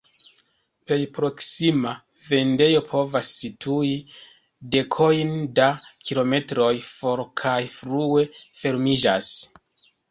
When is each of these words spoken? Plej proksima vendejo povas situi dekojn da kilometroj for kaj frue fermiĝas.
Plej 0.91 0.97
proksima 1.17 1.91
vendejo 2.29 2.81
povas 2.93 3.35
situi 3.43 3.93
dekojn 4.77 5.37
da 5.61 5.71
kilometroj 6.09 6.75
for 6.91 7.27
kaj 7.45 7.57
frue 7.79 8.29
fermiĝas. 8.65 9.35